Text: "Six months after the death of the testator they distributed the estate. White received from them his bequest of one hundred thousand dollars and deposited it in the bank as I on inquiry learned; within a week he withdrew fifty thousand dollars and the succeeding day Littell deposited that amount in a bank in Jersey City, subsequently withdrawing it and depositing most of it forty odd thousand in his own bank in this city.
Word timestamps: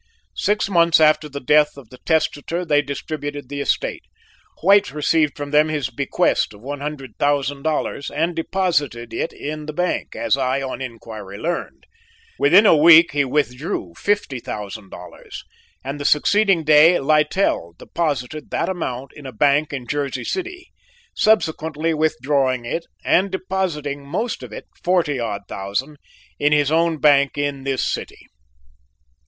"Six 0.33 0.67
months 0.67 0.99
after 0.99 1.29
the 1.29 1.39
death 1.39 1.77
of 1.77 1.91
the 1.91 1.99
testator 1.99 2.65
they 2.65 2.81
distributed 2.81 3.49
the 3.49 3.61
estate. 3.61 4.01
White 4.61 4.91
received 4.91 5.37
from 5.37 5.51
them 5.51 5.67
his 5.67 5.91
bequest 5.91 6.55
of 6.55 6.61
one 6.63 6.81
hundred 6.81 7.11
thousand 7.19 7.61
dollars 7.61 8.09
and 8.09 8.35
deposited 8.35 9.13
it 9.13 9.31
in 9.31 9.67
the 9.67 9.73
bank 9.73 10.15
as 10.15 10.37
I 10.37 10.59
on 10.63 10.81
inquiry 10.81 11.37
learned; 11.37 11.85
within 12.39 12.65
a 12.65 12.75
week 12.75 13.11
he 13.11 13.23
withdrew 13.23 13.93
fifty 13.95 14.39
thousand 14.39 14.89
dollars 14.89 15.43
and 15.83 15.99
the 15.99 16.05
succeeding 16.05 16.63
day 16.63 16.99
Littell 16.99 17.75
deposited 17.77 18.49
that 18.49 18.69
amount 18.69 19.11
in 19.13 19.27
a 19.27 19.31
bank 19.31 19.71
in 19.71 19.85
Jersey 19.85 20.23
City, 20.23 20.71
subsequently 21.13 21.93
withdrawing 21.93 22.65
it 22.65 22.87
and 23.05 23.29
depositing 23.29 24.07
most 24.07 24.41
of 24.41 24.51
it 24.51 24.65
forty 24.83 25.19
odd 25.19 25.43
thousand 25.47 25.97
in 26.39 26.53
his 26.53 26.71
own 26.71 26.97
bank 26.97 27.37
in 27.37 27.65
this 27.65 27.85
city. 27.87 28.25